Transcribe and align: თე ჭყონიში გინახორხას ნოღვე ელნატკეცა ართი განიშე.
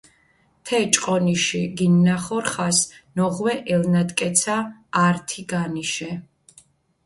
თე 0.65 0.79
ჭყონიში 0.93 1.61
გინახორხას 1.77 2.77
ნოღვე 3.15 3.53
ელნატკეცა 3.73 4.57
ართი 5.05 5.41
განიშე. 5.49 6.11